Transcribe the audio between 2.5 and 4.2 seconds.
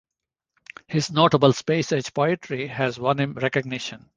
has won him recognition.